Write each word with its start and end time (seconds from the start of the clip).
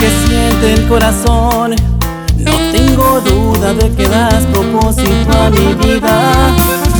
que 0.00 0.08
siente 0.26 0.72
el 0.74 0.88
corazón. 0.88 1.74
No 2.38 2.52
tengo 2.72 3.20
de 3.74 3.90
que 3.94 4.08
das 4.08 4.44
propósito 4.46 5.30
a 5.32 5.50
mi 5.50 5.74
vida. 5.74 6.54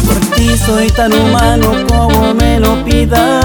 Por 0.07 0.19
ti 0.37 0.57
soy 0.57 0.89
tan 0.91 1.13
humano 1.13 1.73
como 1.89 2.35
me 2.35 2.61
lo 2.61 2.85
pidas 2.85 3.40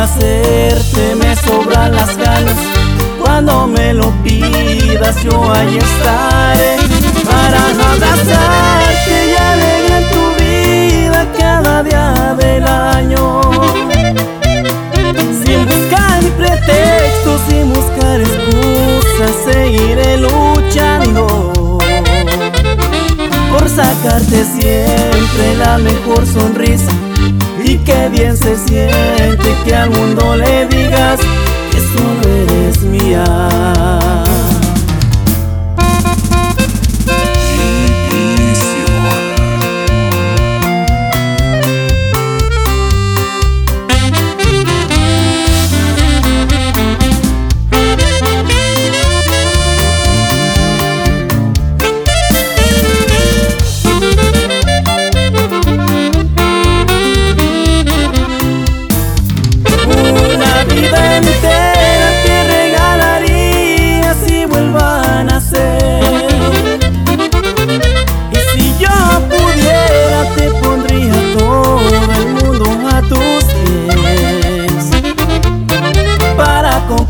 complacerte 0.00 1.14
me 1.16 1.36
sobran 1.36 1.94
las 1.94 2.16
ganas. 2.16 2.54
Cuando 3.22 3.66
me 3.66 3.92
lo 3.92 4.10
pidas 4.22 5.22
yo 5.22 5.52
ahí 5.52 5.76
estaré 5.76 6.76
Para 7.24 7.58
abrazarte 7.68 9.14
y 9.28 9.36
alegrar 9.36 10.04
tu 10.10 10.42
vida 10.42 11.26
cada 11.38 11.82
día 11.82 12.34
del 12.38 12.66
año. 12.66 13.40
Sin 15.44 15.66
buscar 15.66 16.22
pretextos, 16.38 17.40
sin 17.48 17.72
buscar 17.72 18.20
excusas 18.20 19.34
Seguiré 19.44 20.16
luchando 20.16 21.78
Por 23.52 23.68
sacarte 23.68 24.44
siempre 24.44 25.56
la 25.58 25.78
mejor 25.78 26.26
sonrisa 26.26 26.92
y 27.70 27.78
qué 27.78 28.08
bien 28.08 28.36
se 28.36 28.56
siente 28.56 29.54
que 29.64 29.74
al 29.74 29.90
mundo 29.90 30.36
le 30.36 30.66
digas 30.66 31.20
que 31.70 31.78
solo 31.78 32.36
eres 32.42 32.82
mía. 32.82 33.24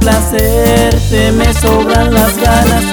Complacerte 0.00 1.32
me 1.32 1.52
sobran 1.54 2.12
las 2.14 2.36
ganas. 2.38 2.84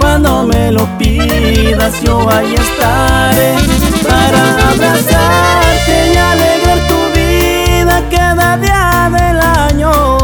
Cuando 0.00 0.44
me 0.44 0.72
lo 0.72 0.86
pidas 0.98 2.00
yo 2.02 2.28
ahí 2.30 2.54
estaré 2.54 3.54
Para 4.02 4.70
abrazarte 4.70 6.12
y 6.12 6.16
alegrar 6.16 6.78
tu 6.86 7.18
vida 7.18 8.02
cada 8.10 8.56
día 8.56 9.10
del 9.12 9.40
año. 9.40 10.18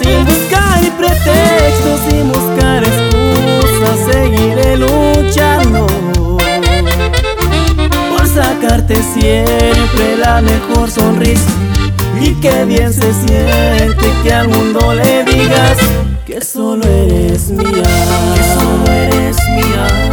Sin 0.00 0.24
buscar 0.24 0.80
pretextos, 0.98 2.00
sin 2.08 2.32
buscar 2.32 2.84
excusas 2.84 3.98
Seguiré 4.10 4.76
luchando 4.76 5.86
Por 8.10 8.26
sacarte 8.26 9.02
siempre 9.02 10.16
la 10.18 10.40
mejor 10.40 10.90
sonrisa 10.90 11.50
y 12.22 12.34
qué 12.34 12.64
bien 12.66 12.92
se 12.92 13.12
siente 13.14 14.09
que 14.22 14.32
al 14.32 14.48
mundo 14.48 14.94
le 14.94 15.24
digas 15.24 15.78
que 16.26 16.40
solo 16.40 16.84
eres 16.84 17.50
mía, 17.50 17.82
que 18.34 18.42
solo 18.54 18.92
eres 18.92 19.36
mía. 19.50 20.09